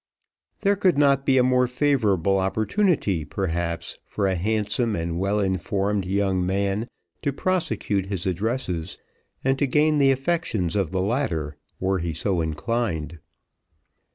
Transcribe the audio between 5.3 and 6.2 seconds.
informed